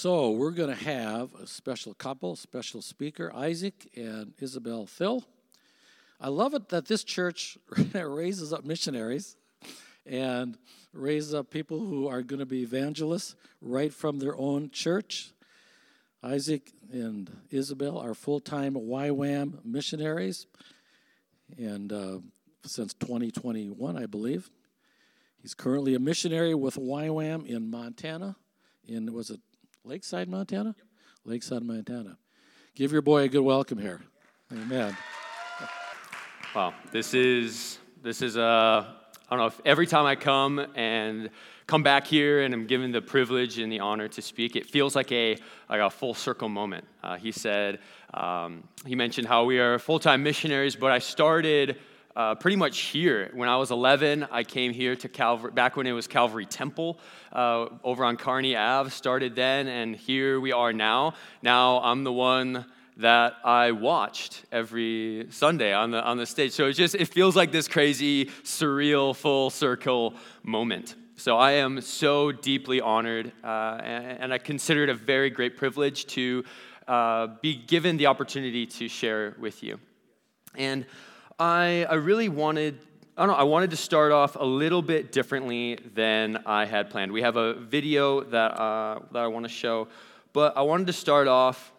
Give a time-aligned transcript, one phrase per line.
[0.00, 5.24] So we're going to have a special couple, special speaker, Isaac and Isabel Thill.
[6.20, 7.58] I love it that this church
[7.92, 9.34] raises up missionaries
[10.06, 10.56] and
[10.92, 15.32] raises up people who are going to be evangelists right from their own church.
[16.22, 20.46] Isaac and Isabel are full time YWAM missionaries,
[21.56, 22.18] and uh,
[22.64, 24.48] since 2021, I believe.
[25.42, 28.36] He's currently a missionary with YWAM in Montana.
[28.86, 29.40] In was it
[29.88, 30.74] Lakeside, Montana?
[30.76, 30.86] Yep.
[31.24, 32.18] Lakeside, Montana.
[32.74, 34.02] Give your boy a good welcome here.
[34.52, 34.94] Amen.
[36.54, 41.30] Wow, this is this is uh, I don't know if every time I come and
[41.66, 44.94] come back here and I'm given the privilege and the honor to speak, it feels
[44.94, 45.38] like a
[45.70, 46.84] like a full circle moment.
[47.02, 47.78] Uh, he said
[48.12, 51.78] um, he mentioned how we are full time missionaries, but I started
[52.18, 53.30] uh, pretty much here.
[53.32, 56.98] When I was 11, I came here to Calvary, back when it was Calvary Temple
[57.32, 61.14] uh, over on Kearney Ave, started then, and here we are now.
[61.42, 66.50] Now I'm the one that I watched every Sunday on the, on the stage.
[66.50, 70.96] So it just, it feels like this crazy, surreal, full circle moment.
[71.14, 75.56] So I am so deeply honored, uh, and, and, I consider it a very great
[75.56, 76.44] privilege to
[76.88, 79.78] uh, be given the opportunity to share with you.
[80.56, 80.84] And
[81.40, 82.80] I, I really wanted,
[83.16, 86.90] I don't know, I wanted to start off a little bit differently than I had
[86.90, 87.12] planned.
[87.12, 89.86] We have a video that, uh, that I want to show,
[90.32, 91.72] but I wanted to start off.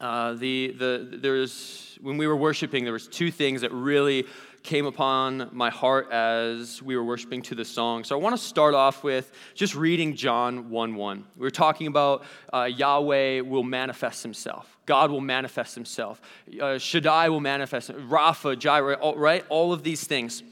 [0.00, 4.24] Uh, the, the, there's, when we were worshiping, there was two things that really
[4.62, 8.02] came upon my heart as we were worshiping to the song.
[8.02, 11.24] So I want to start off with just reading John 1 1.
[11.36, 16.20] We were talking about uh, Yahweh will manifest himself, God will manifest himself,
[16.60, 19.44] uh, Shaddai will manifest, Rapha, Jireh, all, right?
[19.50, 20.42] All of these things.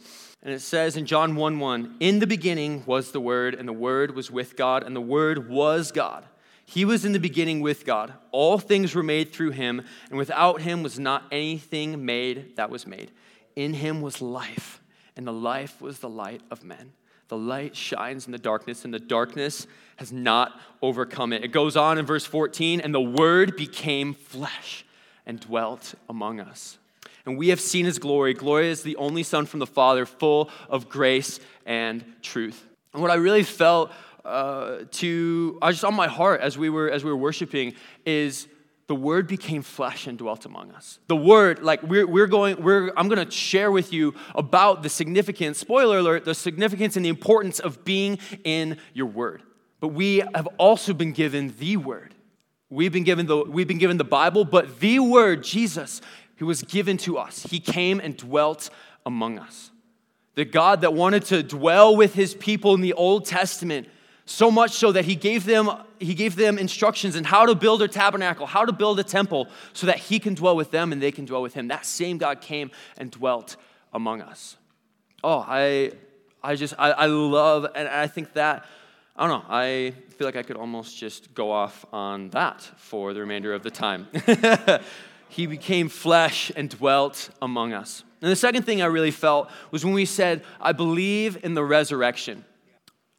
[0.43, 3.73] And it says in John 1 1, In the beginning was the Word, and the
[3.73, 6.27] Word was with God, and the Word was God.
[6.67, 8.13] He was in the beginning with God.
[8.31, 12.87] All things were made through him, and without him was not anything made that was
[12.87, 13.11] made.
[13.57, 14.83] In him was life,
[15.17, 16.93] and the life was the light of men.
[17.29, 19.67] The light shines in the darkness, and the darkness
[19.97, 21.45] has not overcome it.
[21.45, 24.85] It goes on in verse 14, and the word became flesh
[25.27, 26.79] and dwelt among us.
[27.25, 28.35] And we have seen his glory.
[28.35, 32.65] Glory is the only Son from the Father, full of grace and truth.
[32.93, 33.91] And what I really felt
[34.25, 37.75] uh, to, I just on my heart as we were as we were worshiping,
[38.05, 38.47] is
[38.87, 41.01] the word became flesh and dwelt among us.
[41.09, 44.89] The word, like we're, we're going, we're, I'm going to share with you about the
[44.89, 49.43] significance, spoiler alert, the significance and the importance of being in your word.
[49.81, 52.15] But we have also been given the word.
[52.71, 56.01] We've been given the, we've been given the Bible, but the word, Jesus,
[56.37, 58.71] who was given to us, he came and dwelt
[59.05, 59.71] among us.
[60.35, 63.89] The God that wanted to dwell with his people in the Old Testament
[64.27, 67.81] so much so that he gave them he gave them instructions in how to build
[67.81, 71.01] a tabernacle how to build a temple so that he can dwell with them and
[71.01, 73.57] they can dwell with him that same god came and dwelt
[73.93, 74.57] among us
[75.23, 75.93] oh i
[76.43, 78.67] i just i, I love and i think that
[79.19, 79.47] i don't know.
[79.49, 83.63] I feel like i could almost just go off on that for the remainder of
[83.63, 84.09] the time.
[85.29, 88.05] He became flesh and dwelt among us.
[88.23, 91.65] And the second thing i really felt was when we said i believe in the
[91.65, 92.45] resurrection.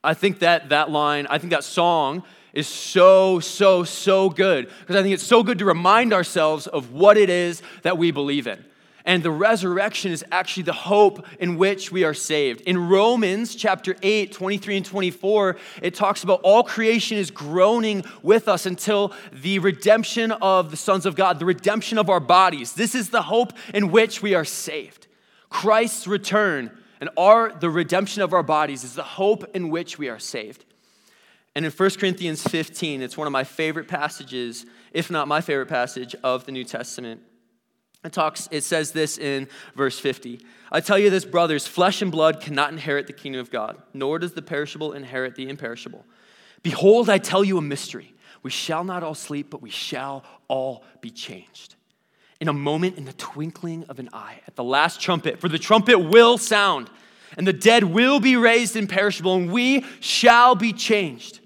[0.03, 4.95] I think that that line, I think that song is so, so, so good because
[4.95, 8.47] I think it's so good to remind ourselves of what it is that we believe
[8.47, 8.63] in.
[9.07, 12.59] And the resurrection is actually the hope in which we are saved.
[12.61, 18.49] In Romans chapter 8, 23 and 24, it talks about all creation is groaning with
[18.49, 22.73] us until the redemption of the sons of God, the redemption of our bodies.
[22.73, 25.07] This is the hope in which we are saved.
[25.49, 30.09] Christ's return and our the redemption of our bodies is the hope in which we
[30.09, 30.65] are saved.
[31.55, 35.69] And in 1 Corinthians 15, it's one of my favorite passages, if not my favorite
[35.69, 37.21] passage of the New Testament.
[38.07, 40.39] It talks it says this in verse 50.
[40.71, 44.17] I tell you this brothers, flesh and blood cannot inherit the kingdom of God, nor
[44.17, 46.05] does the perishable inherit the imperishable.
[46.63, 48.13] Behold, I tell you a mystery.
[48.43, 51.75] We shall not all sleep, but we shall all be changed
[52.39, 55.59] in a moment, in the twinkling of an eye, at the last trumpet, for the
[55.59, 56.89] trumpet will sound,
[57.35, 61.39] and the dead will be raised imperishable, and we shall be changed.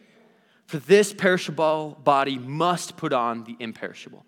[0.65, 4.25] For this perishable body must put on the imperishable,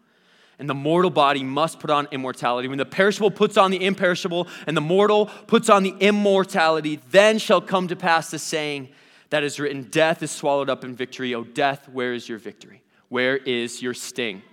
[0.60, 2.68] and the mortal body must put on immortality.
[2.68, 7.38] When the perishable puts on the imperishable, and the mortal puts on the immortality, then
[7.38, 8.90] shall come to pass the saying
[9.30, 11.34] that is written Death is swallowed up in victory.
[11.34, 12.84] O death, where is your victory?
[13.10, 14.44] Where is your sting?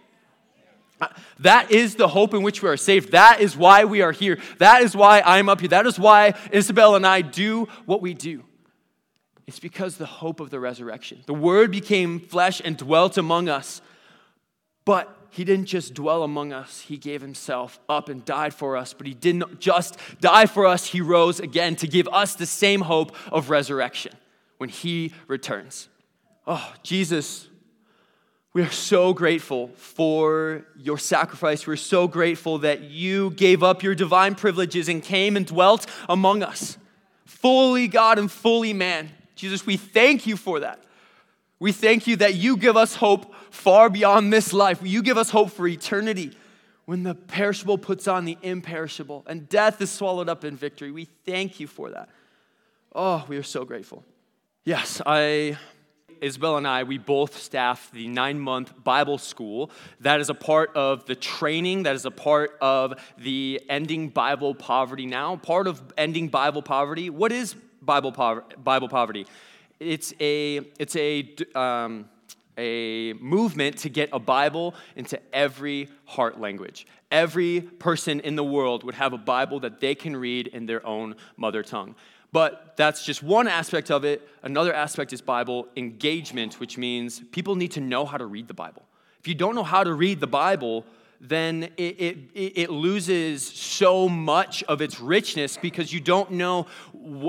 [1.00, 1.08] Uh,
[1.38, 3.12] that is the hope in which we are saved.
[3.12, 4.38] That is why we are here.
[4.58, 5.68] That is why I'm up here.
[5.70, 8.44] That is why Isabel and I do what we do.
[9.46, 11.22] It's because the hope of the resurrection.
[11.26, 13.80] The Word became flesh and dwelt among us.
[14.84, 18.92] But he didn't just dwell among us, he gave himself up and died for us.
[18.92, 22.82] But he didn't just die for us, he rose again to give us the same
[22.82, 24.12] hope of resurrection
[24.58, 25.88] when he returns.
[26.46, 27.48] Oh, Jesus,
[28.52, 31.66] we are so grateful for your sacrifice.
[31.66, 36.42] We're so grateful that you gave up your divine privileges and came and dwelt among
[36.42, 36.76] us,
[37.24, 39.10] fully God and fully man.
[39.36, 40.82] Jesus, we thank you for that.
[41.60, 44.80] We thank you that you give us hope far beyond this life.
[44.82, 46.32] You give us hope for eternity
[46.86, 50.90] when the perishable puts on the imperishable and death is swallowed up in victory.
[50.90, 52.08] We thank you for that.
[52.94, 54.02] Oh, we are so grateful.
[54.64, 55.58] Yes, I,
[56.22, 59.70] Isabel and I, we both staff the nine month Bible school.
[60.00, 64.54] That is a part of the training, that is a part of the Ending Bible
[64.54, 65.36] Poverty Now.
[65.36, 67.10] Part of Ending Bible Poverty.
[67.10, 69.26] What is Bible, Bible poverty?
[69.80, 72.08] It's a, it's a, um,
[72.56, 76.86] a movement to get a Bible into every heart language.
[77.10, 80.86] Every person in the world would have a Bible that they can read in their
[80.86, 81.96] own mother tongue.
[82.32, 84.28] But that's just one aspect of it.
[84.42, 88.54] Another aspect is Bible engagement, which means people need to know how to read the
[88.54, 88.82] Bible.
[89.18, 90.84] If you don't know how to read the Bible,
[91.20, 96.66] then it, it, it, loses so much of its richness because you don't know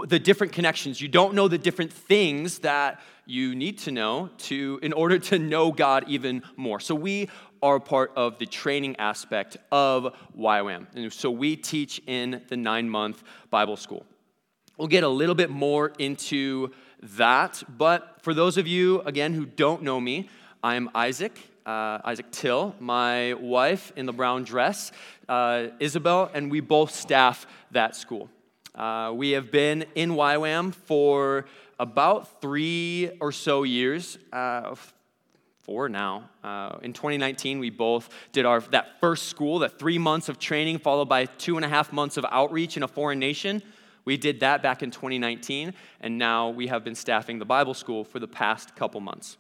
[0.08, 1.02] the different connections.
[1.02, 5.38] You don't know the different things that you need to know to, in order to
[5.38, 6.80] know God even more.
[6.80, 7.30] So we
[7.62, 10.88] are part of the training aspect of YWAM.
[10.96, 14.06] And so we teach in the nine month Bible school.
[14.78, 16.72] We'll get a little bit more into
[17.04, 20.30] that, but for those of you, again, who don't know me,
[20.64, 24.92] I'm Isaac uh, Isaac Thill, my wife in the brown dress,
[25.30, 28.30] uh, Isabel, and we both staff that school.
[28.74, 31.46] Uh, we have been in YWAM for
[31.80, 34.75] about three or so years, uh,
[35.60, 36.30] four now.
[36.44, 40.80] Uh, in 2019, we both did our that first school, that three months of training,
[40.80, 43.62] followed by two and a half months of outreach in a foreign nation.
[44.04, 48.04] We did that back in 2019, and now we have been staffing the Bible school
[48.04, 49.38] for the past couple months.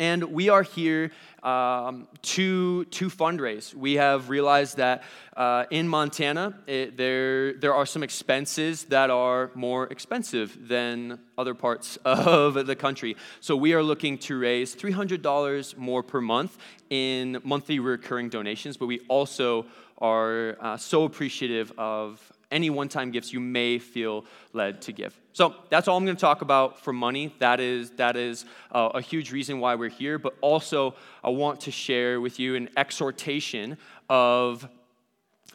[0.00, 1.10] And we are here
[1.42, 3.74] um, to, to fundraise.
[3.74, 5.02] We have realized that
[5.36, 11.54] uh, in Montana, it, there, there are some expenses that are more expensive than other
[11.54, 13.16] parts of the country.
[13.40, 16.56] So we are looking to raise $300 more per month
[16.90, 19.66] in monthly recurring donations, but we also
[19.98, 25.18] are uh, so appreciative of any one time gifts you may feel led to give.
[25.32, 27.34] So that's all I'm going to talk about for money.
[27.38, 30.18] That is, that is uh, a huge reason why we're here.
[30.18, 33.76] But also, I want to share with you an exhortation
[34.08, 34.68] of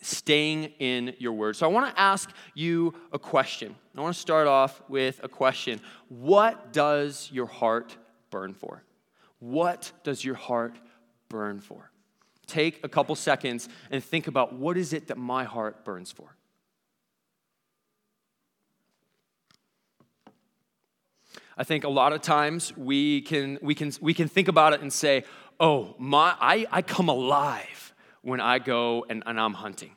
[0.01, 1.55] staying in your word.
[1.55, 3.75] So I want to ask you a question.
[3.97, 7.95] I want to start off with a question What does your heart
[8.29, 8.83] burn for?
[9.39, 10.77] What does your heart
[11.29, 11.91] burn for?
[12.45, 16.35] Take a couple seconds and think about what is it that my heart burns for?
[21.57, 24.81] I think a lot of times we can, we can, we can think about it
[24.81, 25.23] and say,
[25.59, 29.91] oh, my, I, I come alive when I go and, and I'm hunting.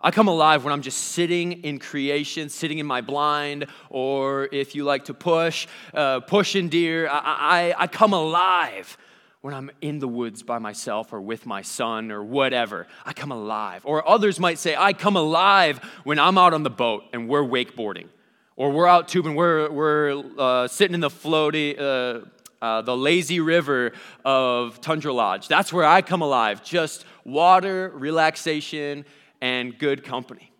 [0.00, 4.74] I come alive when I'm just sitting in creation, sitting in my blind, or if
[4.74, 7.08] you like to push, uh, pushing deer.
[7.08, 8.98] I, I, I come alive
[9.40, 12.86] when I'm in the woods by myself or with my son or whatever.
[13.04, 13.82] I come alive.
[13.84, 17.44] Or others might say, I come alive when I'm out on the boat and we're
[17.44, 18.08] wakeboarding.
[18.56, 22.20] Or we're out tubing, we're, we're uh, sitting in the floaty, uh,
[22.62, 23.92] uh, the lazy river
[24.24, 25.46] of Tundra Lodge.
[25.46, 26.64] That's where I come alive.
[26.64, 29.04] Just water, relaxation,
[29.42, 30.50] and good company.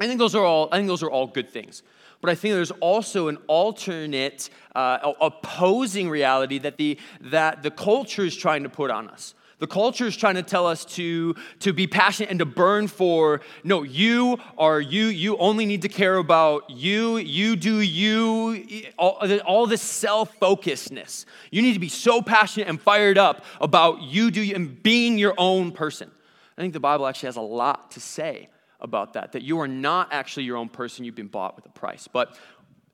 [0.00, 1.82] I think those are all, I think those are all good things.
[2.20, 8.24] But I think there's also an alternate, uh, opposing reality that the, that the culture
[8.24, 9.34] is trying to put on us.
[9.64, 13.40] The culture is trying to tell us to, to be passionate and to burn for,
[13.62, 19.26] no, you are you, you only need to care about you, you do you, all,
[19.46, 21.24] all this self focusedness.
[21.50, 25.16] You need to be so passionate and fired up about you do you and being
[25.16, 26.10] your own person.
[26.58, 28.50] I think the Bible actually has a lot to say
[28.82, 31.70] about that, that you are not actually your own person, you've been bought with a
[31.70, 32.06] price.
[32.06, 32.38] But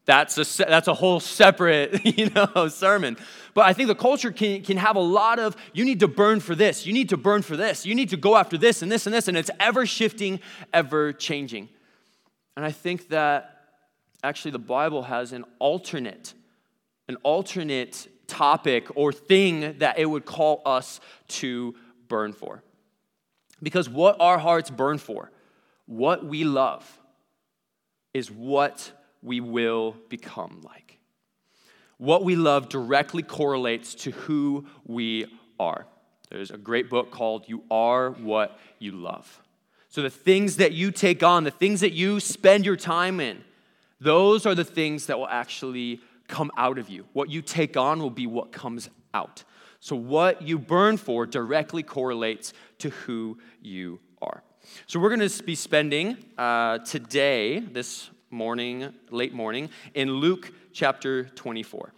[0.06, 3.16] that's a, that's a whole separate you know, sermon.
[3.54, 6.40] But I think the culture can, can have a lot of, you need to burn
[6.40, 8.90] for this, you need to burn for this, you need to go after this and
[8.90, 10.40] this and this, and it's ever shifting,
[10.72, 11.68] ever changing.
[12.56, 13.56] And I think that
[14.22, 16.34] actually the Bible has an alternate,
[17.08, 21.74] an alternate topic or thing that it would call us to
[22.08, 22.62] burn for.
[23.62, 25.30] Because what our hearts burn for,
[25.86, 26.86] what we love,
[28.14, 30.98] is what we will become like.
[31.98, 35.26] what we love directly correlates to who we
[35.58, 35.86] are.
[36.30, 39.42] There's a great book called You Are What You Love.
[39.90, 43.44] So, the things that you take on, the things that you spend your time in,
[44.00, 47.04] those are the things that will actually come out of you.
[47.12, 49.44] What you take on will be what comes out.
[49.80, 54.42] So, what you burn for directly correlates to who you are.
[54.86, 61.24] So, we're going to be spending uh, today, this morning, late morning, in Luke chapter
[61.24, 61.92] 24.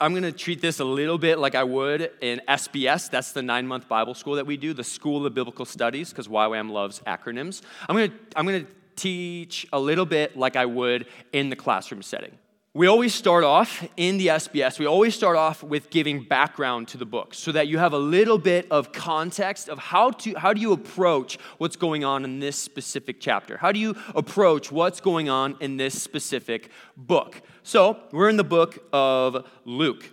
[0.00, 3.10] I'm going to treat this a little bit like I would in SBS.
[3.10, 6.28] That's the nine month Bible school that we do, the School of Biblical Studies, because
[6.28, 7.62] YWAM loves acronyms.
[7.88, 11.56] I'm going to, I'm going to teach a little bit like I would in the
[11.56, 12.32] classroom setting.
[12.74, 16.98] We always start off in the SBS, we always start off with giving background to
[16.98, 20.52] the book so that you have a little bit of context of how, to, how
[20.52, 23.56] do you approach what's going on in this specific chapter?
[23.56, 27.40] How do you approach what's going on in this specific book?
[27.62, 30.10] So, we're in the book of Luke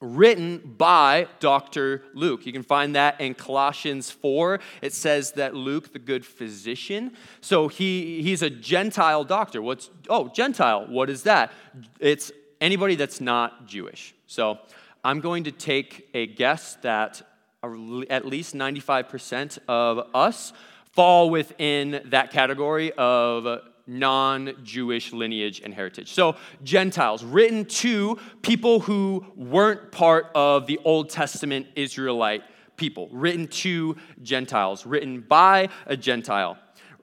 [0.00, 2.02] written by Dr.
[2.14, 2.46] Luke.
[2.46, 4.60] You can find that in Colossians 4.
[4.80, 9.60] It says that Luke, the good physician, so he, he's a Gentile doctor.
[9.60, 11.52] What's, oh, Gentile, what is that?
[11.98, 14.14] It's anybody that's not Jewish.
[14.26, 14.58] So
[15.04, 17.22] I'm going to take a guess that
[17.62, 20.52] at least 95% of us
[20.92, 26.12] fall within that category of non Jewish lineage and heritage.
[26.12, 32.42] So, Gentiles, written to people who weren't part of the Old Testament Israelite
[32.76, 36.58] people, written to Gentiles, written by a Gentile.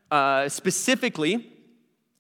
[0.10, 1.53] Uh, specifically,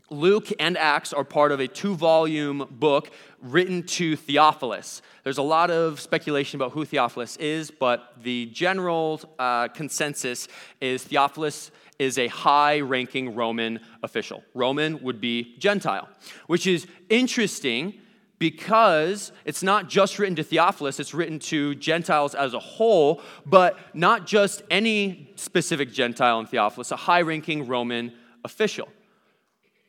[0.09, 3.11] Luke and Acts are part of a two volume book
[3.41, 5.01] written to Theophilus.
[5.23, 10.47] There's a lot of speculation about who Theophilus is, but the general uh, consensus
[10.79, 14.43] is Theophilus is a high ranking Roman official.
[14.53, 16.07] Roman would be Gentile,
[16.47, 17.93] which is interesting
[18.39, 23.79] because it's not just written to Theophilus, it's written to Gentiles as a whole, but
[23.95, 28.13] not just any specific Gentile in Theophilus, a high ranking Roman
[28.45, 28.89] official.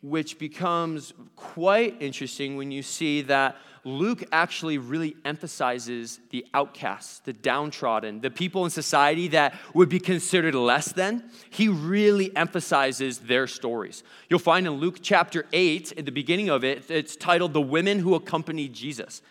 [0.01, 7.33] Which becomes quite interesting when you see that Luke actually really emphasizes the outcasts, the
[7.33, 11.31] downtrodden, the people in society that would be considered less than.
[11.51, 14.03] He really emphasizes their stories.
[14.29, 17.99] You'll find in Luke chapter 8, at the beginning of it, it's titled The Women
[18.01, 19.23] Who Accompanied Jesus.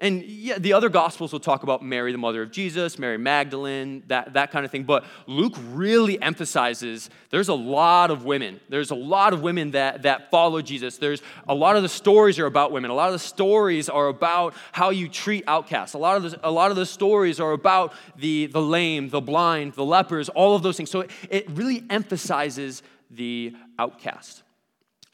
[0.00, 4.04] And yeah, the other gospels will talk about Mary, the mother of Jesus, Mary Magdalene,
[4.06, 4.84] that, that kind of thing.
[4.84, 8.60] But Luke really emphasizes there's a lot of women.
[8.68, 10.98] There's a lot of women that, that follow Jesus.
[10.98, 12.92] There's a lot of the stories are about women.
[12.92, 15.94] A lot of the stories are about how you treat outcasts.
[15.94, 19.20] A lot of the, a lot of the stories are about the, the lame, the
[19.20, 20.90] blind, the lepers, all of those things.
[20.90, 24.44] So it, it really emphasizes the outcast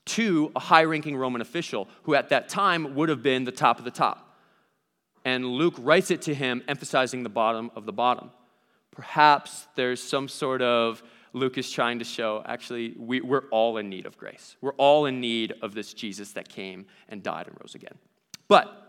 [0.04, 3.78] to a high ranking Roman official who at that time would have been the top
[3.78, 4.23] of the top
[5.24, 8.30] and Luke writes it to him, emphasizing the bottom of the bottom.
[8.90, 11.02] Perhaps there's some sort of
[11.32, 14.56] Luke is trying to show actually, we, we're all in need of grace.
[14.60, 17.98] We're all in need of this Jesus that came and died and rose again.
[18.46, 18.84] But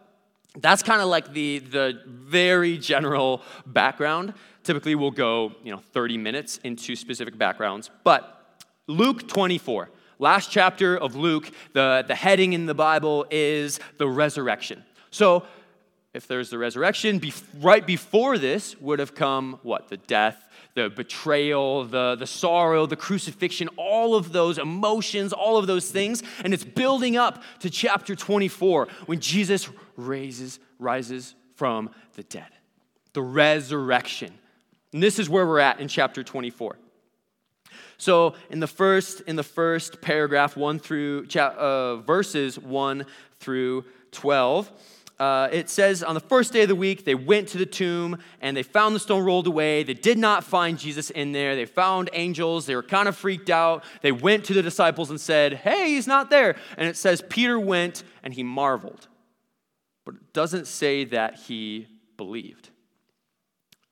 [0.58, 4.34] that's kind of like the, the very general background.
[4.63, 7.89] Typically, we'll go you know, 30 minutes into specific backgrounds.
[8.04, 9.89] But Luke 24,
[10.20, 14.84] last chapter of Luke, the, the heading in the Bible is the resurrection.
[15.10, 15.46] So
[16.16, 19.90] if there's the resurrection, be, right before this would have come what?
[19.90, 25.68] The death, the betrayal, the, the sorrow, the crucifixion, all of those emotions, all of
[25.68, 26.24] those things.
[26.44, 32.48] And it's building up to chapter 24 when Jesus raises, rises from the dead.
[33.12, 34.34] The resurrection.
[34.94, 36.78] And this is where we're at in chapter 24.
[37.98, 43.06] So in the first in the first paragraph, one through uh, verses one
[43.40, 44.70] through twelve,
[45.20, 48.18] uh, it says on the first day of the week, they went to the tomb
[48.42, 49.84] and they found the stone rolled away.
[49.84, 51.56] They did not find Jesus in there.
[51.56, 52.66] They found angels.
[52.66, 53.84] They were kind of freaked out.
[54.02, 56.56] They went to the disciples and said, Hey, he's not there.
[56.78, 59.08] And it says Peter went and he marveled.
[60.06, 62.70] But it doesn't say that he believed.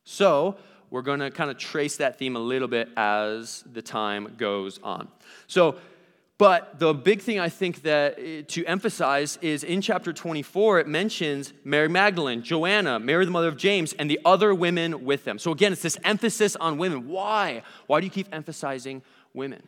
[0.03, 0.57] So,
[0.89, 4.79] we're going to kind of trace that theme a little bit as the time goes
[4.83, 5.07] on.
[5.47, 5.77] So,
[6.37, 10.87] but the big thing I think that eh, to emphasize is in chapter 24, it
[10.87, 15.37] mentions Mary Magdalene, Joanna, Mary the mother of James, and the other women with them.
[15.37, 17.07] So again, it's this emphasis on women.
[17.07, 17.61] Why?
[17.87, 19.61] Why do you keep emphasizing women?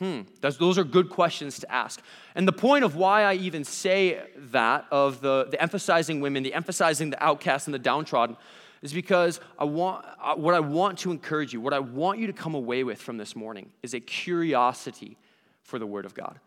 [0.00, 2.00] Hmm, those are good questions to ask.
[2.34, 6.54] And the point of why I even say that, of the, the emphasizing women, the
[6.54, 8.38] emphasizing the outcasts and the downtrodden,
[8.80, 12.26] is because I want, uh, what I want to encourage you, what I want you
[12.28, 15.18] to come away with from this morning is a curiosity
[15.62, 16.38] for the Word of God.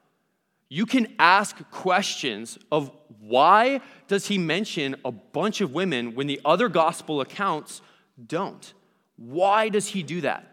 [0.70, 6.41] You can ask questions of why does he mention a bunch of women when the
[6.43, 7.82] other gospel accounts
[8.25, 8.74] don't?
[9.15, 10.50] Why does he do that?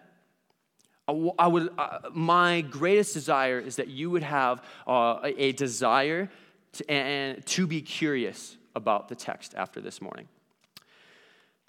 [1.38, 6.30] I would, uh, my greatest desire is that you would have uh, a desire
[6.74, 10.28] to, and, to be curious about the text after this morning.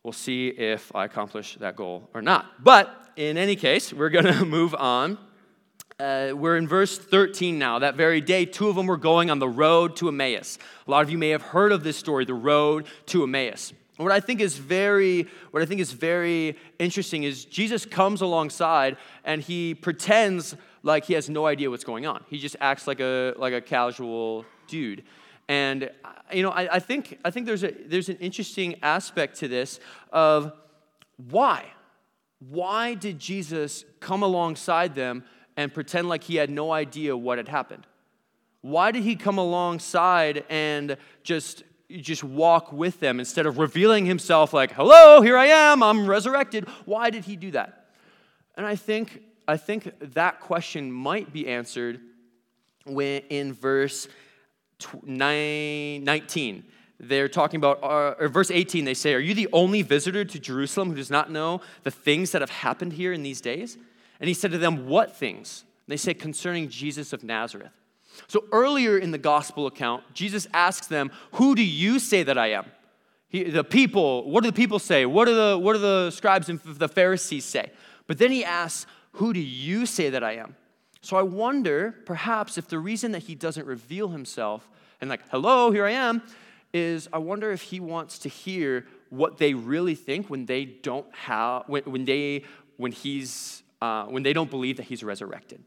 [0.04, 2.64] We'll see if I accomplish that goal or not.
[2.64, 5.18] But in any case, we're going to move on.
[6.02, 7.78] Uh, we're in verse 13 now.
[7.78, 10.58] That very day, two of them were going on the road to Emmaus.
[10.88, 13.72] A lot of you may have heard of this story, the road to Emmaus.
[13.98, 18.98] what I think is very, what I think is very interesting is Jesus comes alongside
[19.26, 22.24] and he pretends like he has no idea what's going on.
[22.30, 25.04] He just acts like a like a casual dude.
[25.48, 25.92] And
[26.34, 29.80] you know, I, I, think I think there's a there's an interesting aspect to this
[30.12, 30.52] of
[31.30, 31.64] why.
[32.40, 35.24] Why did Jesus come alongside them
[35.58, 37.86] and pretend like he had no idea what had happened?
[38.62, 44.54] Why did he come alongside and just just walk with them instead of revealing himself
[44.54, 47.88] like, "Hello, here I am, I'm resurrected." Why did he do that?
[48.56, 52.00] And I think I think that question might be answered
[52.86, 54.08] when in verse
[55.04, 56.64] 19.
[57.00, 60.40] They're talking about, uh, or verse 18, they say, Are you the only visitor to
[60.40, 63.78] Jerusalem who does not know the things that have happened here in these days?
[64.22, 65.66] And he said to them, What things?
[65.86, 67.74] And they say, Concerning Jesus of Nazareth.
[68.28, 72.52] So earlier in the gospel account, Jesus asks them, Who do you say that I
[72.52, 72.66] am?
[73.28, 75.06] He, the people, what do the people say?
[75.06, 77.72] What do the, what do the scribes and the Pharisees say?
[78.08, 80.56] But then he asks, Who do you say that I am?
[81.02, 84.70] So I wonder, perhaps, if the reason that he doesn't reveal himself
[85.02, 86.22] and, like, hello, here I am,
[86.74, 91.08] is I wonder if he wants to hear what they really think when they don't
[91.16, 92.44] have, when, when they,
[92.78, 95.64] when he's, uh, when they don't believe that he's resurrected.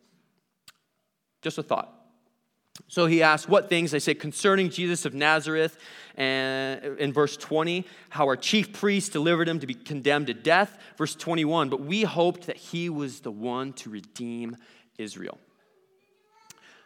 [1.42, 1.92] Just a thought.
[2.88, 3.90] So he asks, What things?
[3.90, 5.76] They say, concerning Jesus of Nazareth,
[6.16, 10.76] and in verse 20, how our chief priest delivered him to be condemned to death.
[10.97, 14.57] Verse 21, but we hoped that he was the one to redeem
[14.98, 15.38] Israel.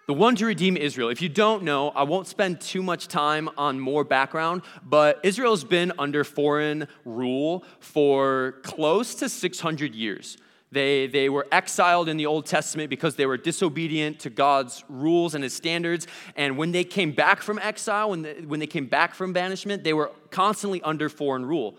[0.06, 1.10] The one to redeem Israel.
[1.10, 5.64] If you don't know, I won't spend too much time on more background, but Israel's
[5.64, 10.38] been under foreign rule for close to 600 years.
[10.70, 15.34] They, they were exiled in the Old Testament because they were disobedient to God's rules
[15.34, 16.06] and his standards.
[16.36, 19.82] And when they came back from exile, when they, when they came back from banishment,
[19.82, 21.76] they were constantly under foreign rule.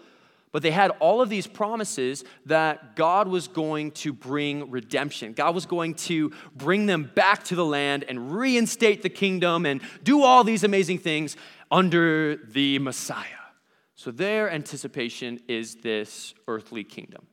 [0.51, 5.33] But they had all of these promises that God was going to bring redemption.
[5.33, 9.81] God was going to bring them back to the land and reinstate the kingdom and
[10.03, 11.37] do all these amazing things
[11.69, 13.25] under the Messiah.
[13.93, 17.27] So their anticipation is this earthly kingdom.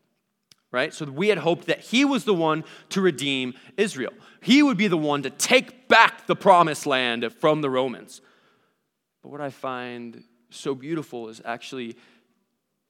[0.77, 0.93] Right?
[0.93, 4.13] So we had hoped that he was the one to redeem Israel.
[4.43, 8.21] He would be the one to take back the promised land from the Romans.
[9.23, 11.97] But what I find so beautiful is actually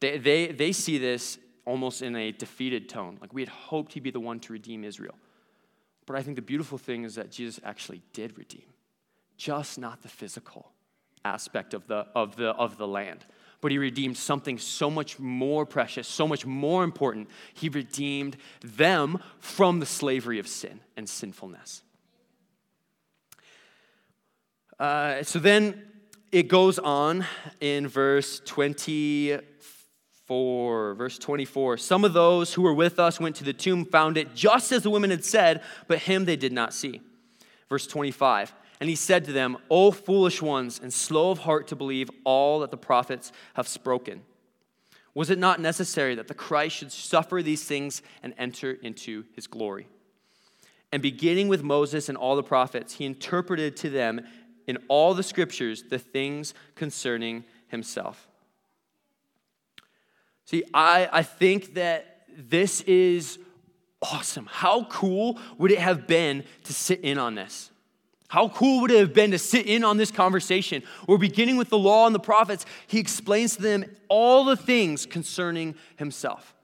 [0.00, 3.18] they, they, they see this almost in a defeated tone.
[3.20, 5.14] Like we had hoped he'd be the one to redeem Israel.
[6.06, 8.66] But I think the beautiful thing is that Jesus actually did redeem,
[9.36, 10.72] just not the physical
[11.24, 13.26] aspect of the, of the, of the land.
[13.66, 17.28] But he redeemed something so much more precious, so much more important.
[17.52, 21.82] He redeemed them from the slavery of sin and sinfulness.
[24.78, 25.82] Uh, so then
[26.30, 27.24] it goes on
[27.60, 29.36] in verse 20
[30.26, 31.76] 4, verse 24.
[31.78, 34.84] Some of those who were with us went to the tomb, found it just as
[34.84, 37.00] the women had said, but him they did not see.
[37.68, 38.54] Verse 25.
[38.80, 42.60] And he said to them, O foolish ones, and slow of heart to believe all
[42.60, 44.22] that the prophets have spoken.
[45.14, 49.46] Was it not necessary that the Christ should suffer these things and enter into his
[49.46, 49.88] glory?
[50.92, 54.20] And beginning with Moses and all the prophets, he interpreted to them
[54.66, 58.28] in all the scriptures the things concerning himself.
[60.44, 63.38] See, I, I think that this is
[64.02, 64.46] awesome.
[64.50, 67.70] How cool would it have been to sit in on this?
[68.28, 70.82] How cool would it have been to sit in on this conversation?
[71.06, 72.66] We're beginning with the law and the prophets.
[72.86, 76.54] He explains to them all the things concerning himself.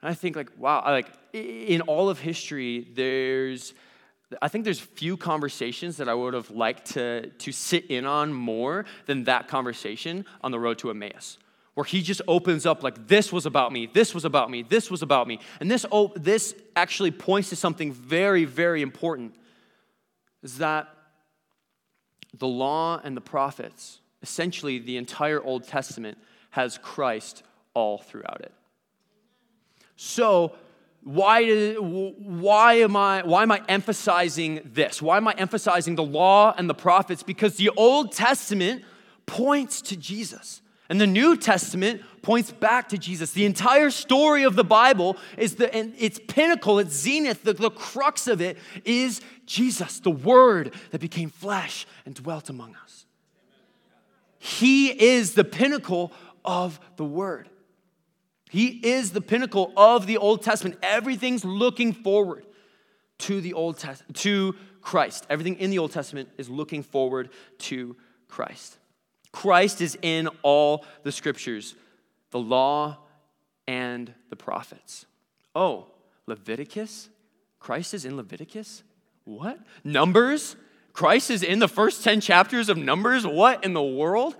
[0.00, 3.74] And I think, like, wow, like in all of history, there's,
[4.40, 8.32] I think there's few conversations that I would have liked to, to sit in on
[8.32, 11.38] more than that conversation on the road to Emmaus
[11.74, 14.92] where he just opens up like this was about me this was about me this
[14.92, 19.34] was about me and this oh, this actually points to something very very important
[20.44, 20.88] is that
[22.38, 26.16] the law and the prophets essentially the entire old testament
[26.50, 27.42] has christ
[27.74, 28.52] all throughout it
[29.96, 30.54] so
[31.04, 35.02] why, did, why, am I, why am I emphasizing this?
[35.02, 37.22] Why am I emphasizing the law and the prophets?
[37.22, 38.84] Because the Old Testament
[39.26, 40.62] points to Jesus.
[40.94, 43.32] And the New Testament points back to Jesus.
[43.32, 47.72] The entire story of the Bible is the and its pinnacle, its zenith, the, the
[47.72, 53.06] crux of it is Jesus, the Word that became flesh and dwelt among us.
[54.38, 56.12] He is the pinnacle
[56.44, 57.48] of the Word.
[58.48, 60.78] He is the pinnacle of the Old Testament.
[60.80, 62.46] Everything's looking forward
[63.18, 65.26] to the Old Testament, to Christ.
[65.28, 67.96] Everything in the Old Testament is looking forward to
[68.28, 68.78] Christ.
[69.34, 71.74] Christ is in all the scriptures,
[72.30, 72.98] the law
[73.66, 75.06] and the prophets.
[75.56, 75.88] Oh,
[76.26, 77.08] Leviticus?
[77.58, 78.84] Christ is in Leviticus?
[79.24, 79.58] What?
[79.82, 80.54] Numbers?
[80.92, 83.26] Christ is in the first 10 chapters of Numbers?
[83.26, 84.36] What in the world?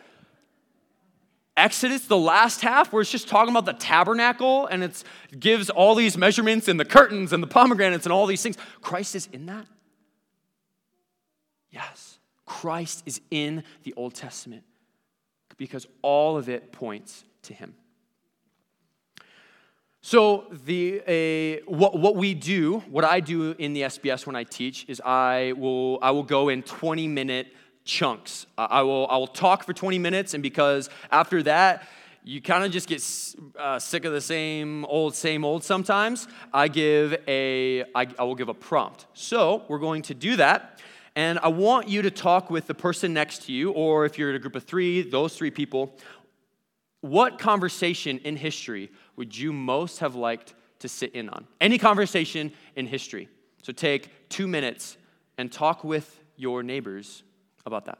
[1.56, 5.02] Exodus, the last half, where it's just talking about the tabernacle and it
[5.36, 8.56] gives all these measurements and the curtains and the pomegranates and all these things.
[8.80, 9.66] Christ is in that?
[11.72, 12.20] Yes.
[12.46, 14.62] Christ is in the Old Testament
[15.56, 17.74] because all of it points to him.
[20.00, 24.44] So, the, uh, what, what we do, what I do in the SBS when I
[24.44, 27.46] teach, is I will, I will go in 20 minute
[27.84, 28.44] chunks.
[28.58, 31.88] I will, I will talk for 20 minutes, and because after that,
[32.22, 33.02] you kind of just get
[33.58, 38.34] uh, sick of the same old, same old sometimes, I give a, I, I will
[38.34, 39.06] give a prompt.
[39.12, 40.80] So we're going to do that.
[41.16, 44.30] And I want you to talk with the person next to you, or if you're
[44.30, 45.96] in a group of three, those three people.
[47.00, 51.46] What conversation in history would you most have liked to sit in on?
[51.60, 53.28] Any conversation in history.
[53.62, 54.96] So take two minutes
[55.38, 57.22] and talk with your neighbors
[57.66, 57.98] about that?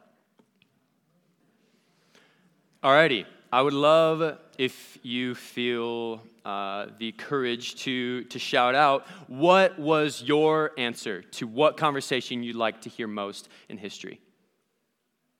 [2.83, 9.79] Alrighty, I would love if you feel uh, the courage to, to shout out what
[9.79, 14.21] was your answer to what conversation you'd like to hear most in history?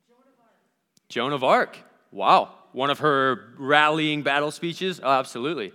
[0.09, 1.09] Joan of Arc.
[1.09, 1.79] Joan of Arc.
[2.13, 2.55] Wow.
[2.73, 5.01] One of her rallying battle speeches?
[5.03, 5.73] Oh, absolutely.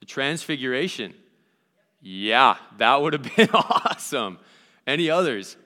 [0.00, 1.14] The Transfiguration.
[2.00, 4.38] Yeah, that would have been awesome.
[4.86, 5.56] Any others?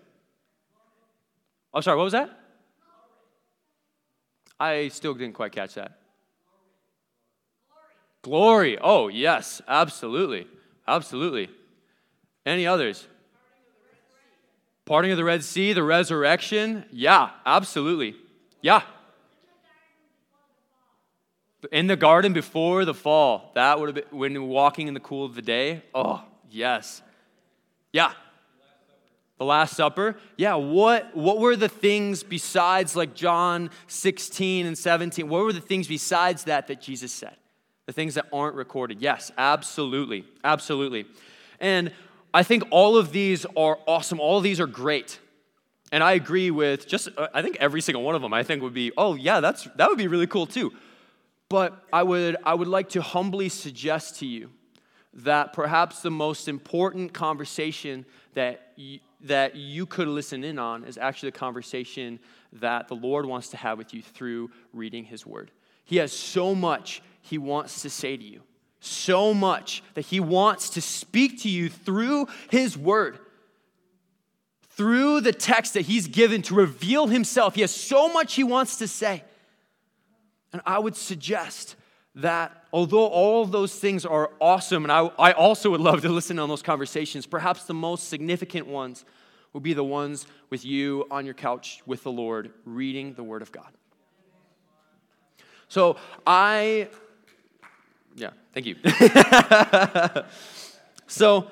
[1.75, 2.39] Oh, sorry, what was that?
[4.61, 5.99] I still didn't quite catch that.
[8.23, 8.77] Glory.
[8.77, 8.79] Glory.
[8.81, 10.46] Oh, yes, absolutely.
[10.87, 11.49] Absolutely.
[12.44, 13.07] Any others?
[14.85, 16.85] Parting of the Red Sea, the resurrection.
[16.92, 18.16] Yeah, absolutely.
[18.61, 18.83] Yeah.
[21.73, 23.53] In the garden before the fall.
[23.55, 25.83] That would have been when walking in the cool of the day.
[25.94, 27.03] Oh, yes.
[27.92, 28.12] Yeah.
[29.40, 30.18] The Last Supper?
[30.37, 35.26] Yeah, what, what were the things besides like John 16 and 17?
[35.31, 37.35] What were the things besides that that Jesus said?
[37.87, 39.00] The things that aren't recorded?
[39.00, 40.26] Yes, absolutely.
[40.44, 41.07] Absolutely.
[41.59, 41.90] And
[42.35, 44.20] I think all of these are awesome.
[44.20, 45.18] All of these are great.
[45.90, 48.62] And I agree with just, uh, I think every single one of them I think
[48.62, 50.70] would be, oh, yeah, that's, that would be really cool too.
[51.48, 54.50] But I would, I would like to humbly suggest to you
[55.12, 60.96] that perhaps the most important conversation that you, that you could listen in on is
[60.96, 62.20] actually the conversation
[62.55, 65.51] that the Lord wants to have with you through reading His Word.
[65.85, 68.42] He has so much He wants to say to you,
[68.79, 73.18] so much that He wants to speak to you through His Word.
[74.81, 78.79] Through the text that he's given to reveal himself, he has so much he wants
[78.79, 79.23] to say.
[80.55, 81.77] And I would suggest
[82.14, 86.38] that although all those things are awesome, and I, I also would love to listen
[86.38, 89.04] on those conversations, perhaps the most significant ones
[89.52, 93.42] will be the ones with you on your couch with the Lord, reading the Word
[93.42, 93.72] of God.
[95.68, 96.88] So I,
[98.16, 98.76] yeah, thank you.
[101.06, 101.50] so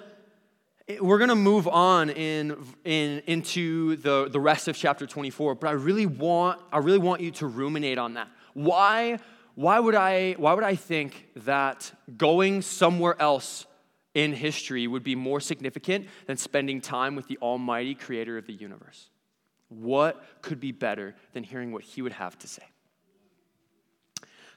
[1.01, 5.69] we're going to move on in, in, into the, the rest of chapter 24, but
[5.69, 8.29] I really want, I really want you to ruminate on that.
[8.55, 9.19] Why?
[9.59, 13.67] Why would I, why would I think that going somewhere else
[14.15, 18.53] in history would be more significant than spending time with the Almighty Creator of the
[18.53, 19.11] universe?
[19.69, 22.63] What could be better than hearing what He would have to say?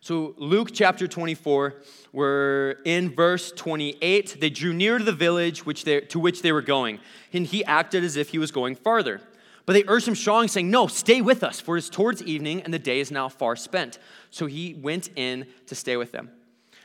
[0.01, 1.81] So, Luke chapter 24,
[2.13, 4.37] we're in verse 28.
[4.39, 6.99] They drew near to the village which they, to which they were going,
[7.33, 9.19] and he acted as if he was going farther.
[9.65, 12.61] But they urged him strongly, saying, No, stay with us, for it is towards evening,
[12.61, 13.99] and the day is now far spent.
[14.29, 16.29] So he went in to stay with them.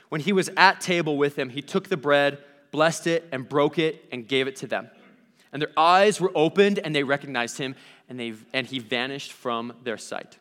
[0.09, 2.39] When he was at table with them, he took the bread,
[2.71, 4.91] blessed it, and broke it, and gave it to them.
[5.53, 7.75] And their eyes were opened, and they recognized him,
[8.09, 10.39] and, they, and he vanished from their sight.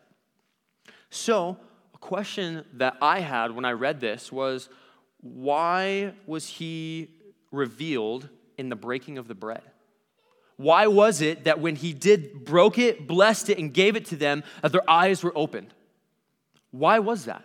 [1.10, 1.56] So,
[1.94, 4.68] a question that I had when I read this was
[5.20, 7.08] why was he
[7.50, 9.62] revealed in the breaking of the bread?
[10.56, 14.16] Why was it that when he did broke it, blessed it, and gave it to
[14.16, 15.74] them, that their eyes were opened?
[16.70, 17.42] Why was that?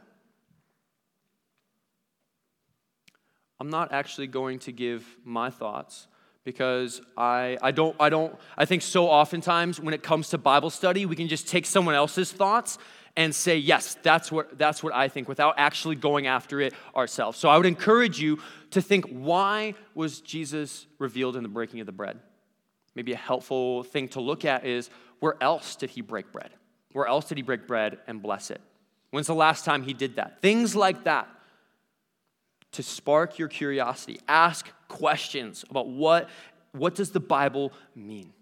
[3.59, 6.07] I'm not actually going to give my thoughts
[6.43, 10.71] because I, I don't I don't I think so oftentimes when it comes to Bible
[10.71, 12.79] study we can just take someone else's thoughts
[13.15, 17.37] and say yes that's what that's what I think without actually going after it ourselves.
[17.37, 18.39] So I would encourage you
[18.71, 22.19] to think why was Jesus revealed in the breaking of the bread?
[22.95, 26.51] Maybe a helpful thing to look at is where else did he break bread?
[26.93, 28.61] Where else did he break bread and bless it?
[29.11, 30.41] When's the last time he did that?
[30.41, 31.27] Things like that
[32.73, 34.19] to spark your curiosity.
[34.27, 36.29] Ask questions about what,
[36.71, 38.33] what does the Bible mean?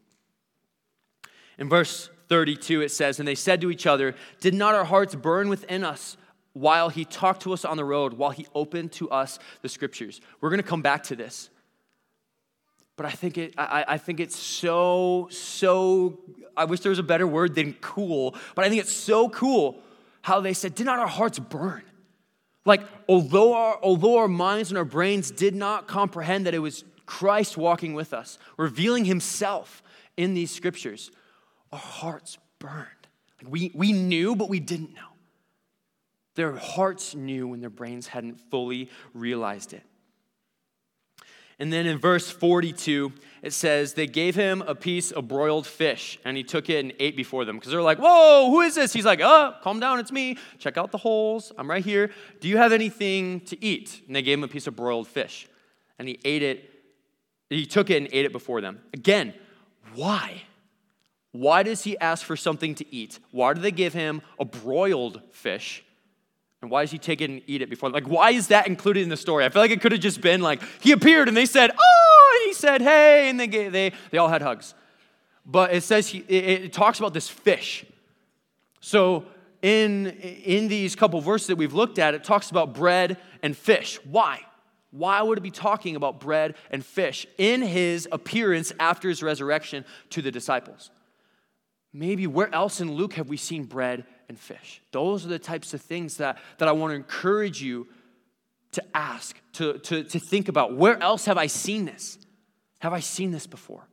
[1.57, 5.15] In verse 32, it says, And they said to each other, Did not our hearts
[5.15, 6.15] burn within us
[6.53, 10.21] while he talked to us on the road, while he opened to us the scriptures?
[10.39, 11.49] We're going to come back to this.
[12.99, 16.19] But I think, it, I, I think it's so, so,
[16.57, 19.81] I wish there was a better word than cool, but I think it's so cool
[20.21, 21.83] how they said, Did not our hearts burn?
[22.65, 26.83] Like, although our, although our minds and our brains did not comprehend that it was
[27.05, 29.81] Christ walking with us, revealing himself
[30.17, 31.09] in these scriptures,
[31.71, 32.85] our hearts burned.
[33.41, 35.13] Like we, we knew, but we didn't know.
[36.35, 39.83] Their hearts knew when their brains hadn't fully realized it.
[41.59, 46.17] And then in verse 42, it says, They gave him a piece of broiled fish,
[46.23, 47.57] and he took it and ate before them.
[47.57, 48.93] Because they're like, Whoa, who is this?
[48.93, 50.37] He's like, Oh, calm down, it's me.
[50.57, 51.51] Check out the holes.
[51.57, 52.11] I'm right here.
[52.39, 54.01] Do you have anything to eat?
[54.07, 55.47] And they gave him a piece of broiled fish.
[55.99, 56.71] And he ate it.
[57.49, 58.79] He took it and ate it before them.
[58.93, 59.33] Again,
[59.95, 60.43] why?
[61.31, 63.19] Why does he ask for something to eat?
[63.31, 65.83] Why do they give him a broiled fish?
[66.61, 67.89] And why does he take it and eat it before?
[67.89, 69.45] Like, why is that included in the story?
[69.45, 72.43] I feel like it could have just been like, he appeared and they said, oh,
[72.45, 74.73] he said, hey, and they, they, they all had hugs.
[75.45, 77.85] But it says, he, it, it talks about this fish.
[78.81, 79.25] So
[79.61, 83.97] in, in these couple verses that we've looked at, it talks about bread and fish.
[84.03, 84.41] Why?
[84.91, 89.85] Why would it be talking about bread and fish in his appearance after his resurrection
[90.09, 90.91] to the disciples?
[91.93, 94.81] Maybe where else in Luke have we seen bread and fish.
[94.91, 97.87] Those are the types of things that, that I want to encourage you
[98.71, 100.75] to ask, to, to, to think about.
[100.75, 102.19] Where else have I seen this?
[102.79, 103.87] Have I seen this before?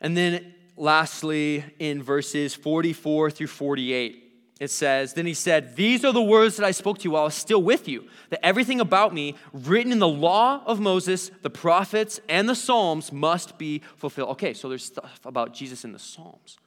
[0.00, 4.24] And then lastly, in verses 44 through 48,
[4.60, 7.22] it says, Then he said, These are the words that I spoke to you while
[7.22, 11.30] I was still with you, that everything about me, written in the law of Moses,
[11.42, 14.30] the prophets, and the Psalms, must be fulfilled.
[14.30, 16.58] Okay, so there's stuff about Jesus in the Psalms.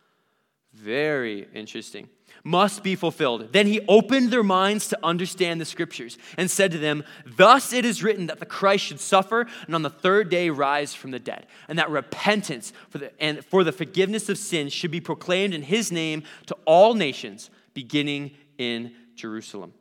[0.74, 2.10] Very interesting.
[2.44, 3.50] Must be fulfilled.
[3.52, 7.86] Then he opened their minds to understand the scriptures and said to them, Thus it
[7.86, 11.20] is written that the Christ should suffer and on the third day rise from the
[11.20, 15.54] dead, and that repentance for the, and for the forgiveness of sins should be proclaimed
[15.54, 19.74] in his name to all nations, beginning in Jerusalem.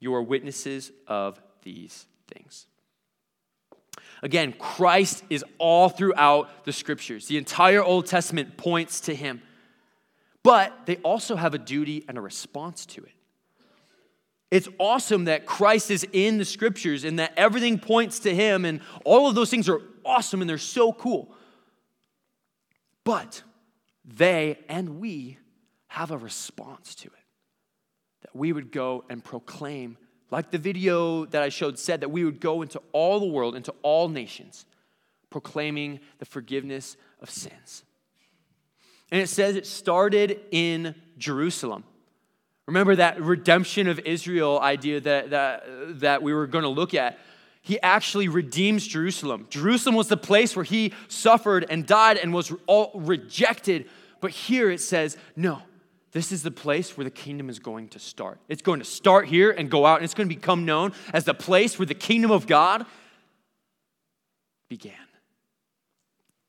[0.00, 2.66] You are witnesses of these things.
[4.22, 7.26] Again, Christ is all throughout the scriptures.
[7.26, 9.42] The entire Old Testament points to him
[10.42, 13.12] but they also have a duty and a response to it.
[14.50, 18.80] It's awesome that Christ is in the scriptures and that everything points to him, and
[19.04, 21.34] all of those things are awesome and they're so cool.
[23.04, 23.42] But
[24.04, 25.38] they and we
[25.88, 27.24] have a response to it.
[28.22, 29.96] That we would go and proclaim,
[30.30, 33.56] like the video that I showed said, that we would go into all the world,
[33.56, 34.66] into all nations,
[35.30, 37.84] proclaiming the forgiveness of sins.
[39.12, 41.84] And it says it started in Jerusalem.
[42.66, 45.64] Remember that redemption of Israel idea that, that,
[46.00, 47.18] that we were going to look at?
[47.60, 49.46] He actually redeems Jerusalem.
[49.50, 53.88] Jerusalem was the place where he suffered and died and was all rejected.
[54.20, 55.60] But here it says, no,
[56.12, 58.40] this is the place where the kingdom is going to start.
[58.48, 61.24] It's going to start here and go out, and it's going to become known as
[61.24, 62.86] the place where the kingdom of God
[64.70, 64.94] began.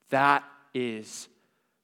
[0.09, 1.27] That is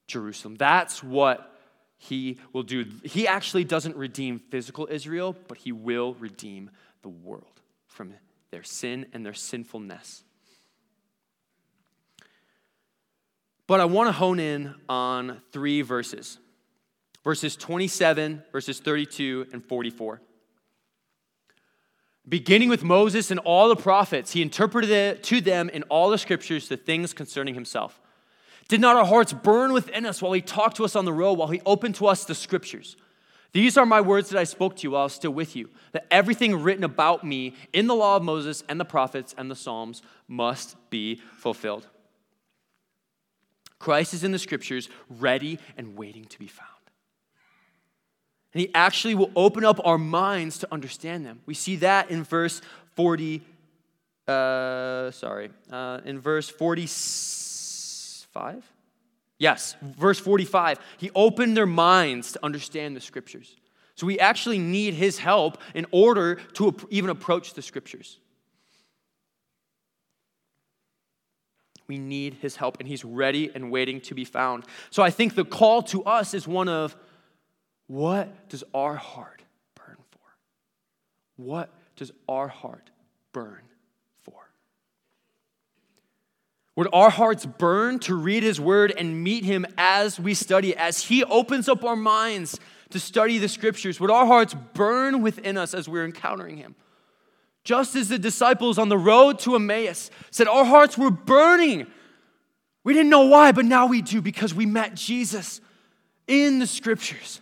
[0.10, 0.56] Jerusalem.
[0.56, 1.56] That's what
[1.98, 2.86] he will do.
[3.04, 8.14] He actually doesn't redeem physical Israel, but he will redeem the world from
[8.52, 10.24] their sin and their sinfulness.
[13.68, 16.40] But I want to hone in on three verses
[17.24, 20.22] verses 27, verses 32, and 44.
[22.28, 26.70] Beginning with Moses and all the prophets, he interpreted to them in all the scriptures
[26.70, 28.00] the things concerning himself.
[28.70, 31.34] Did not our hearts burn within us while he talked to us on the road,
[31.34, 32.96] while he opened to us the scriptures?
[33.52, 35.72] These are my words that I spoke to you while I was still with you,
[35.92, 39.56] that everything written about me in the law of Moses and the prophets and the
[39.56, 41.88] Psalms must be fulfilled.
[43.80, 46.70] Christ is in the scriptures, ready and waiting to be found.
[48.54, 51.40] And he actually will open up our minds to understand them.
[51.48, 52.62] We see that in verse
[52.96, 53.42] 40,
[54.28, 56.50] uh, sorry, uh, in verse
[58.34, 58.64] 45?
[59.38, 60.80] Yes, verse 45.
[60.98, 63.56] He opened their minds to understand the scriptures.
[63.96, 68.20] So we actually need his help in order to even approach the scriptures.
[71.88, 74.64] We need his help, and he's ready and waiting to be found.
[74.92, 76.96] So I think the call to us is one of
[77.88, 79.42] what does our heart
[79.74, 80.22] burn for?
[81.38, 82.92] What does our heart
[83.34, 83.64] burn
[84.22, 84.50] for?
[86.80, 91.04] Would our hearts burn to read his word and meet him as we study, as
[91.04, 92.58] he opens up our minds
[92.92, 94.00] to study the scriptures?
[94.00, 96.76] Would our hearts burn within us as we're encountering him?
[97.66, 101.86] Just as the disciples on the road to Emmaus said, Our hearts were burning.
[102.86, 105.60] We didn't know why, but now we do because we met Jesus
[106.30, 107.42] in the scriptures.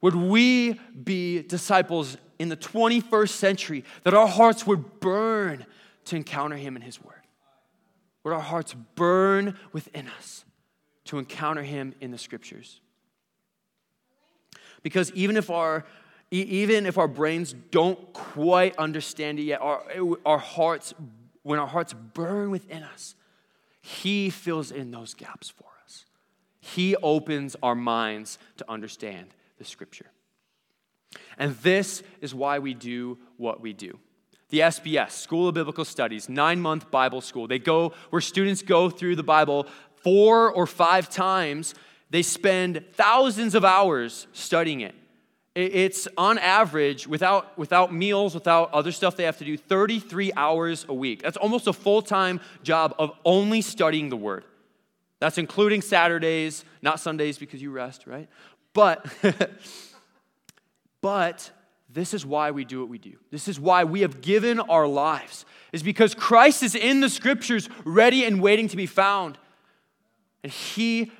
[0.00, 5.66] Would we be disciples in the 21st century that our hearts would burn
[6.06, 7.21] to encounter Him in His Word?
[8.24, 10.44] Would our hearts burn within us
[11.06, 12.80] to encounter Him in the Scriptures?
[14.82, 15.84] Because even if our
[16.30, 19.82] even if our brains don't quite understand it yet, our,
[20.24, 20.94] our hearts,
[21.42, 23.14] when our hearts burn within us,
[23.82, 26.06] He fills in those gaps for us.
[26.58, 30.10] He opens our minds to understand the scripture.
[31.36, 33.98] And this is why we do what we do.
[34.52, 37.48] The SBS, School of Biblical Studies, nine month Bible school.
[37.48, 39.66] They go where students go through the Bible
[40.04, 41.74] four or five times.
[42.10, 44.94] They spend thousands of hours studying it.
[45.54, 50.84] It's on average, without, without meals, without other stuff they have to do, 33 hours
[50.86, 51.22] a week.
[51.22, 54.44] That's almost a full time job of only studying the Word.
[55.18, 58.28] That's including Saturdays, not Sundays because you rest, right?
[58.74, 59.06] But,
[61.00, 61.50] but
[61.92, 63.16] this is why we do what we do.
[63.30, 67.68] This is why we have given our lives, is because Christ is in the scriptures,
[67.84, 69.38] ready and waiting to be found.
[70.42, 71.12] And He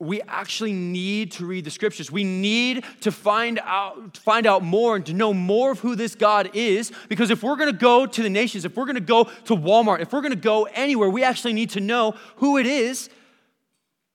[0.00, 2.10] we actually need to read the scriptures.
[2.10, 6.14] We need to find out, find out more and to know more of who this
[6.14, 6.90] God is.
[7.10, 9.54] Because if we're going to go to the nations, if we're going to go to
[9.54, 13.10] Walmart, if we're going to go anywhere, we actually need to know who it is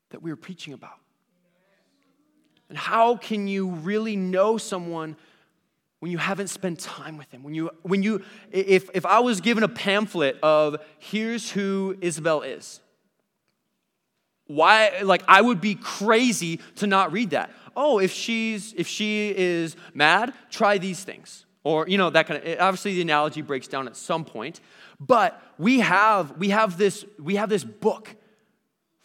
[0.10, 0.98] that we are preaching about.
[2.68, 5.16] And how can you really know someone
[6.06, 9.42] when you haven't spent time with him When you, when you, if, if I was
[9.42, 12.80] given a pamphlet of here's who Isabel is,
[14.46, 17.50] why like i would be crazy to not read that.
[17.76, 22.44] Oh if she's if she is mad try these things or you know that kind
[22.44, 24.60] of obviously the analogy breaks down at some point
[25.00, 28.16] but we have we have this we have this book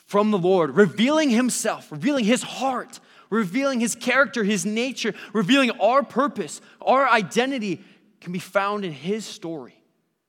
[0.04, 6.02] from the lord revealing himself revealing his heart revealing his character his nature revealing our
[6.02, 7.82] purpose our identity
[8.20, 9.74] can be found in his story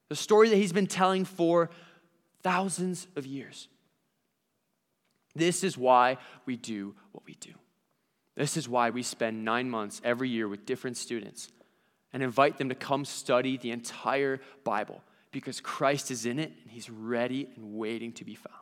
[0.10, 1.70] the story that he's been telling for
[2.44, 3.68] thousands of years
[5.36, 7.52] this is why we do what we do.
[8.36, 11.50] This is why we spend nine months every year with different students
[12.14, 16.72] and invite them to come study the entire Bible because Christ is in it and
[16.72, 18.56] he's ready and waiting to be found.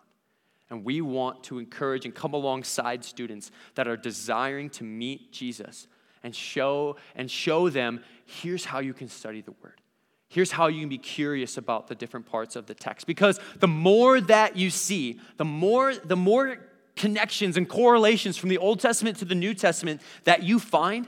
[0.69, 5.87] And we want to encourage and come alongside students that are desiring to meet Jesus
[6.23, 9.81] and show and show them here's how you can study the word.
[10.27, 13.07] Here's how you can be curious about the different parts of the text.
[13.07, 16.59] Because the more that you see, the more, the more
[16.95, 21.07] connections and correlations from the Old Testament to the New Testament that you find,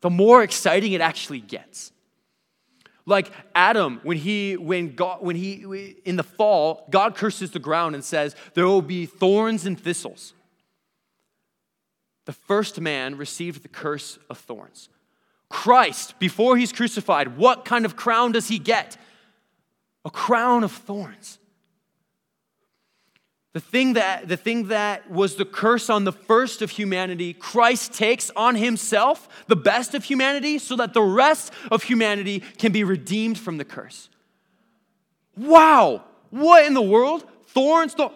[0.00, 1.92] the more exciting it actually gets.
[3.06, 7.94] Like Adam, when he, when God, when he, in the fall, God curses the ground
[7.94, 10.34] and says, There will be thorns and thistles.
[12.24, 14.88] The first man received the curse of thorns.
[15.48, 18.96] Christ, before he's crucified, what kind of crown does he get?
[20.04, 21.38] A crown of thorns.
[23.56, 27.94] The thing, that, the thing that was the curse on the first of humanity, Christ
[27.94, 32.84] takes on himself, the best of humanity, so that the rest of humanity can be
[32.84, 34.10] redeemed from the curse.
[35.38, 36.04] Wow!
[36.28, 37.24] What in the world?
[37.46, 37.94] Thorns?
[37.94, 38.10] Th-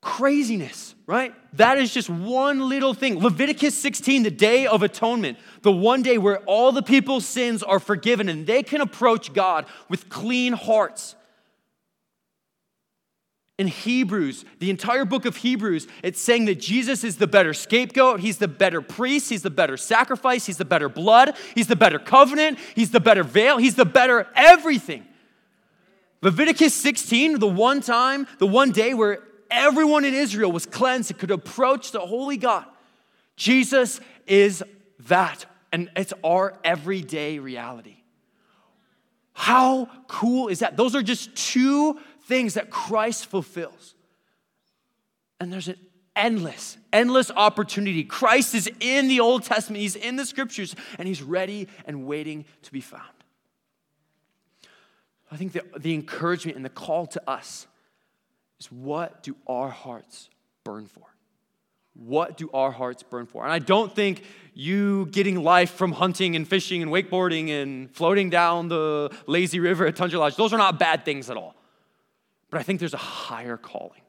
[0.00, 1.34] Craziness, right?
[1.54, 3.18] That is just one little thing.
[3.18, 7.80] Leviticus 16, the day of atonement, the one day where all the people's sins are
[7.80, 11.16] forgiven and they can approach God with clean hearts.
[13.58, 18.20] In Hebrews, the entire book of Hebrews, it's saying that Jesus is the better scapegoat,
[18.20, 21.98] he's the better priest, he's the better sacrifice, he's the better blood, he's the better
[21.98, 25.06] covenant, he's the better veil, he's the better everything.
[26.20, 31.18] Leviticus 16, the one time, the one day where everyone in Israel was cleansed and
[31.18, 32.66] could approach the holy God.
[33.36, 34.62] Jesus is
[35.06, 37.96] that, and it's our everyday reality.
[39.32, 40.76] How cool is that?
[40.76, 43.94] Those are just two things that Christ fulfills.
[45.40, 45.78] And there's an
[46.14, 48.04] endless, endless opportunity.
[48.04, 52.44] Christ is in the Old Testament, He's in the scriptures, and He's ready and waiting
[52.62, 53.02] to be found.
[55.30, 57.66] I think the, the encouragement and the call to us
[58.60, 60.30] is what do our hearts
[60.64, 61.02] burn for?
[61.94, 63.42] What do our hearts burn for?
[63.42, 64.22] And I don't think
[64.54, 69.86] you getting life from hunting and fishing and wakeboarding and floating down the lazy river
[69.86, 71.55] at Tundra Lodge, those are not bad things at all.
[72.50, 74.02] But I think there's a higher calling.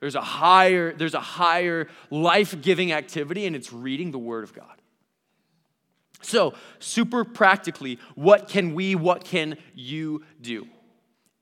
[0.00, 4.82] There's a higher, there's a higher life-giving activity, and it's reading the Word of God.
[6.20, 10.66] So, super practically, what can we, what can you do?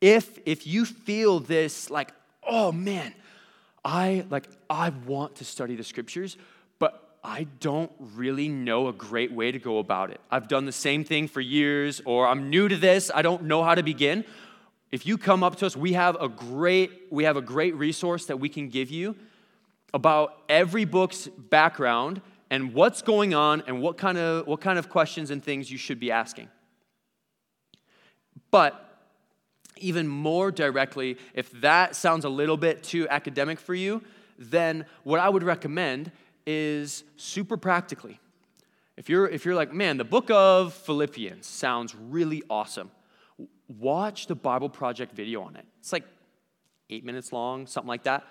[0.00, 2.12] If if you feel this like,
[2.44, 3.14] oh man,
[3.84, 6.36] I like I want to study the scriptures,
[6.80, 10.20] but I don't really know a great way to go about it.
[10.30, 13.62] I've done the same thing for years, or I'm new to this, I don't know
[13.62, 14.24] how to begin
[14.92, 18.26] if you come up to us, we have a great we have a great resource
[18.26, 19.16] that we can give you
[19.94, 22.20] about every book's background
[22.50, 25.78] and what's going on and what kind of what kind of questions and things you
[25.78, 26.48] should be asking.
[28.50, 28.90] But
[29.78, 34.02] even more directly, if that sounds a little bit too academic for you,
[34.38, 36.12] then what I would recommend
[36.46, 38.20] is super practically.
[38.98, 42.90] If you're if you're like, "Man, the book of Philippians sounds really awesome."
[43.78, 45.64] Watch the Bible Project video on it.
[45.80, 46.04] It's like
[46.90, 48.24] eight minutes long, something like that.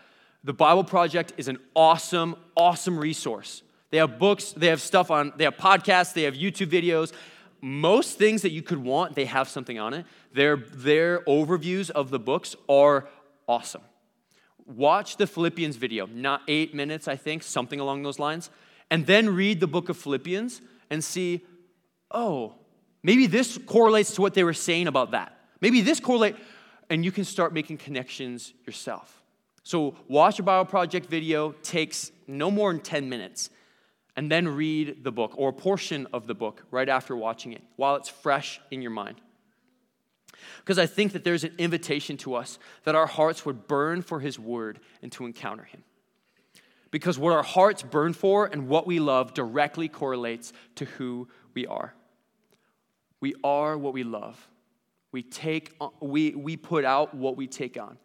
[0.44, 3.64] The Bible Project is an awesome, awesome resource.
[3.92, 7.12] They have books, they have stuff on, they have podcasts, they have YouTube videos.
[7.62, 10.06] Most things that you could want, they have something on it.
[10.34, 13.08] Their, their overviews of the books are
[13.48, 13.82] awesome.
[14.66, 18.50] Watch the Philippians video, not eight minutes, I think, something along those lines,
[18.90, 21.46] and then read the book of Philippians and see,
[22.10, 22.56] oh,
[23.04, 25.38] Maybe this correlates to what they were saying about that.
[25.60, 26.36] Maybe this correlate,
[26.90, 29.22] and you can start making connections yourself.
[29.64, 33.50] So watch a Bible Project video, takes no more than 10 minutes,
[34.16, 37.62] and then read the book or a portion of the book right after watching it
[37.76, 39.22] while it's fresh in your mind.
[40.58, 44.20] Because I think that there's an invitation to us that our hearts would burn for
[44.20, 45.84] His Word and to encounter Him.
[46.90, 51.66] Because what our hearts burn for and what we love directly correlates to who we
[51.68, 51.94] are.
[53.22, 54.50] We are what we love.
[55.12, 57.98] We take we we put out what we take on.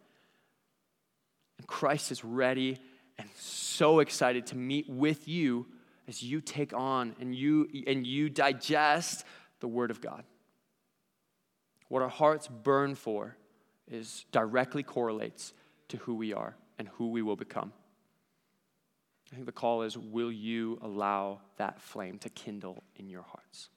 [1.57, 2.79] And Christ is ready
[3.17, 5.65] and so excited to meet with you
[6.07, 9.25] as you take on and you and you digest
[9.59, 10.23] the word of God.
[11.89, 13.35] What our hearts burn for
[13.89, 15.53] is directly correlates
[15.87, 17.71] to who we are and who we will become.
[19.31, 23.69] I think the call is will you allow that flame to kindle in your hearts?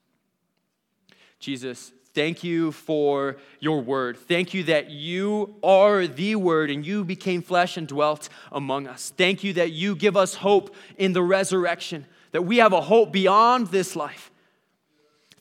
[1.41, 4.15] Jesus, thank you for your word.
[4.15, 9.11] Thank you that you are the word and you became flesh and dwelt among us.
[9.17, 13.11] Thank you that you give us hope in the resurrection, that we have a hope
[13.11, 14.29] beyond this life.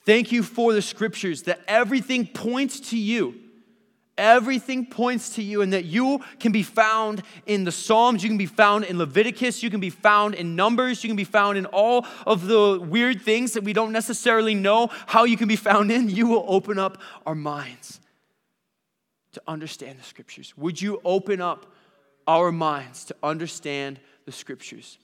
[0.06, 3.34] Thank you for the scriptures, that everything points to you
[4.20, 8.36] Everything points to you, and that you can be found in the Psalms, you can
[8.36, 11.64] be found in Leviticus, you can be found in Numbers, you can be found in
[11.64, 15.90] all of the weird things that we don't necessarily know how you can be found
[15.90, 16.10] in.
[16.10, 17.98] You will open up our minds
[19.32, 20.54] to understand the Scriptures.
[20.58, 21.64] Would you open up
[22.28, 24.98] our minds to understand the Scriptures?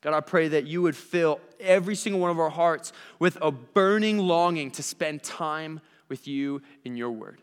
[0.00, 3.50] God, I pray that you would fill every single one of our hearts with a
[3.50, 7.42] burning longing to spend time with you in your word.